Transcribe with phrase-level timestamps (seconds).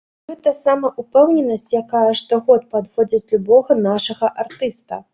[0.29, 5.05] Гэта самаўпэўненасць, якая штогод падводзіць любога нашага артыста.